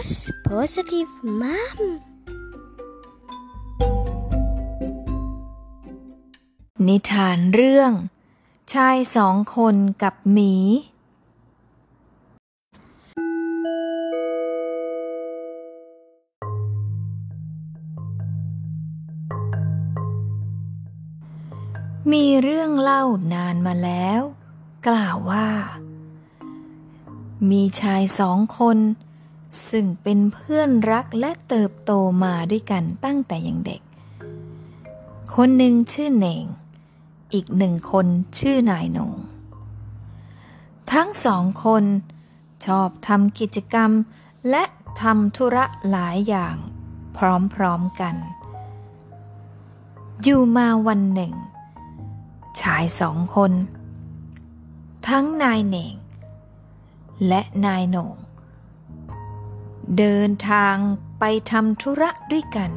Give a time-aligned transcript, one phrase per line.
[0.00, 1.78] Rose Positive Mom
[6.86, 7.92] นิทานเรื่อง
[8.72, 10.54] ชายสองคนกับหมี
[22.12, 23.04] มีเรื่องเล่า
[23.34, 24.22] นานมาแล้ว
[24.88, 25.48] กล่าวว่า
[27.50, 28.78] มีชายสองคน
[29.68, 31.92] ซึ่งเป็นเพื่อนรักและเติบโต
[32.24, 33.82] มาด้วยกันตั้งแต่ยังเด็ก
[35.34, 36.44] คนหนึ่งชื่อเน่ง
[37.32, 38.06] อีกหนึ่งคน
[38.38, 39.12] ชื่อนายหนง
[40.92, 41.84] ทั้งสองคน
[42.66, 43.90] ชอบทำกิจกรรม
[44.50, 44.64] และ
[45.00, 46.56] ทำธุระหลายอย่าง
[47.16, 47.18] พ
[47.60, 48.16] ร้อมๆกัน
[50.22, 51.32] อยู่มาวันหนึ่ง
[52.60, 53.52] ชายสองคน
[55.08, 55.94] ทั้งนายเน่ง
[57.28, 58.10] และนายหนง
[59.98, 60.76] เดินทาง
[61.18, 62.70] ไปทำธุระด้วยกัน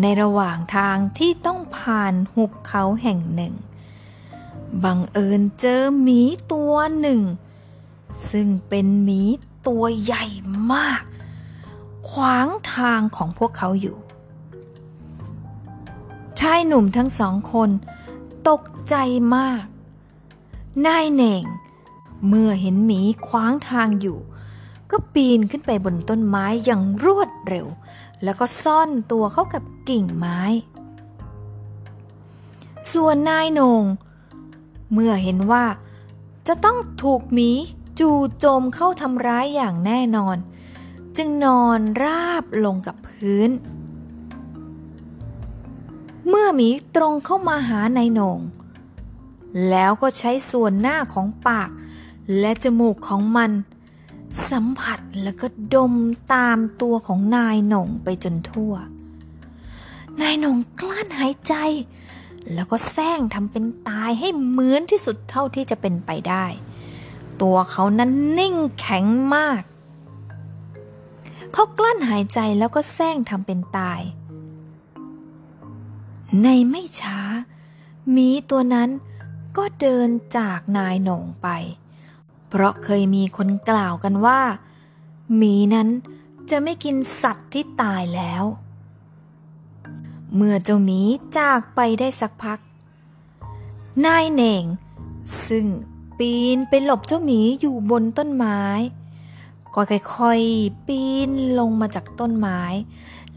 [0.00, 3.54] ในระหว่างทางที่ต้องผ่านหุบเขาแห่งหนึ่ง
[4.84, 6.20] บังเอิญเจอหมี
[6.52, 7.22] ตัวหนึ่ง
[8.30, 9.20] ซึ่งเป็นหมี
[9.66, 10.24] ตัวใหญ่
[10.72, 11.02] มาก
[12.10, 13.96] ขวางทางของพวกเขาอยู่
[16.40, 17.70] ชายหนุ่มทั้งสองคน
[18.48, 18.94] ตกใจ
[19.36, 19.64] มาก
[20.86, 21.44] นายเน่ง
[22.26, 24.18] เมื่อเห็นหมีขวางทางอยู่
[24.90, 27.66] ก็ปีนขึ้นไปบนต้นไม้อย่างรวดเร็ว
[28.22, 30.40] แล้วก็ซ่อนตัวเข้ากับกิ่งไม้
[32.92, 33.84] ส่วนนายนง
[34.92, 35.64] เมื่อเห็นว่า
[36.46, 37.50] จะต้องถูกหมี
[37.98, 40.36] จู่โจมเข้าทำร้ายอย่างแน่นอน
[41.16, 43.50] จึงนอนราบลงกับพื้น
[46.28, 48.38] เมื่อหมีตรงเข้ามาหานายนง
[49.70, 51.70] แล้วก็ใช้ส่วนหน้าของปาก
[52.38, 53.50] และจมูกของมัน
[54.50, 55.94] สัมผัสแล้วก็ดม
[56.34, 58.74] ตามตัวของนายหนงไปจนทั่ว
[60.20, 61.54] นายหนงกลั้นหายใจ
[62.52, 66.46] แล้วก็แซงทำเป็นตายให้เหมือนที่สุดเท่าที่จะเป็นไปได้
[67.42, 69.62] ตัวเขานั้นนิ่งแข็งมาก
[71.52, 74.00] เขากลั้นหายใจแล้วก็แซงทำเป็นตาย
[76.42, 77.18] ในไม่ช้า
[78.10, 78.90] หมีตัวนั้น
[79.56, 81.48] ก็เดินจากนายหน่งไป
[82.48, 84.40] เพราะเคยมีคนกล่าวกันว่า
[85.36, 85.88] หมีนั้น
[86.50, 88.44] จะไม่กินสัตว์ที่ตายแล้ว
[90.34, 91.00] เมื่อเจ้าหมี
[91.36, 92.58] จากไปได้สักพัก
[94.04, 94.64] นายเหน่ง
[95.46, 95.66] ซึ่ง
[96.18, 98.62] ปีนไปหลบเจ้าหมีอยู่บนต้นไม้
[99.74, 99.80] ก็
[100.16, 102.60] ค่อยๆปีนลงมาจากต้นไม้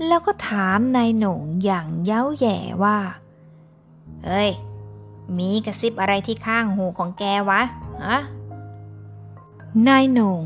[0.08, 2.98] แล้วก็ถามนายหน่งอย่างเย้าแย่ว่า
[4.26, 4.52] เฮ้ย
[5.38, 7.62] มีกระซิบอะไรที่ข้างหูของแกวะ
[8.06, 8.18] ฮะ
[9.88, 10.42] นายโหน่ง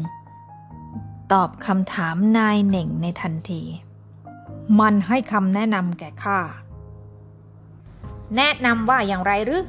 [1.32, 3.64] ตอบคำถามนายเหน่งในทันที
[4.80, 6.40] มันให้คำแนะนำแก่ข้า
[8.36, 9.66] แนะนำว่าอย่างไรหรือ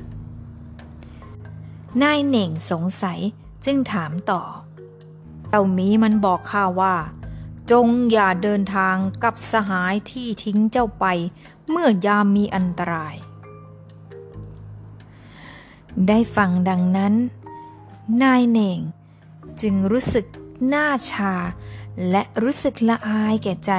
[2.03, 3.21] นายเหน่งสงสัย
[3.65, 4.43] จึงถามต่อ
[5.49, 6.97] เจ้าหมีมันบอกข้าว่า
[7.71, 11.05] จงอย่าเดินทางกับสหายที่ทิ้งเจ้าไป
[11.71, 13.15] เมื่อยามมีอันตราย
[16.09, 17.15] ได้ฟังดังนั้น
[18.23, 18.81] นายเหน่ง
[19.61, 20.27] จึงรู้สึก
[20.67, 21.35] หน้าชา
[22.11, 23.73] และรู้สึกละอายแก่ใจ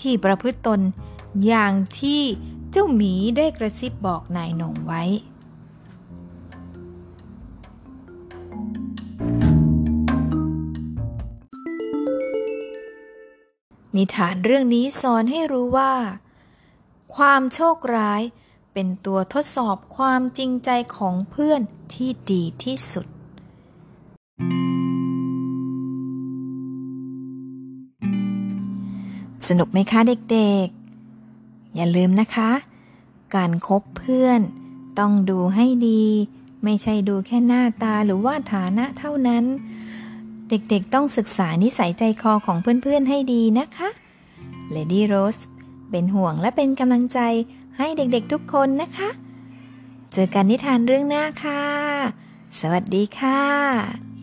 [0.00, 0.80] ที่ประพฤติตน
[1.46, 2.22] อย่างที่
[2.70, 5.02] เจ้าหมีได้กระซิบบอกนายหนงไว้
[13.96, 15.94] นิทานเรื่องนี้สอนให้รู้ว่า
[17.14, 18.22] ความโชคร้าย
[18.72, 21.60] เป็นตัวทดสอบความจริงใจของเพื่อน
[21.94, 23.06] ที่ดีที่สุด
[29.48, 32.50] สนุกไหมคะเด็กๆ อย่าลืมนะคะ
[33.34, 34.40] การครบเพื่อน
[34.98, 36.04] ต้องดูให้ดี
[36.64, 39.44] ไม่ใช่ดูแค่หน้าตาหรือว่าฐานะเท่านั้น
[40.48, 43.88] เด็กๆต้องศึกษานิสัยใจคอของเพื่อนๆให้ดีนะคะ
[44.74, 45.42] Lady Rose
[45.90, 47.18] เป็นห่วงและเป็นกำลังใจ
[47.78, 49.10] ให้เด็กๆทุกคนนะคะ
[50.12, 51.64] เจอกันนิทานเรื่องหน้าค่ะ
[52.60, 54.17] สวัสดีค่ะ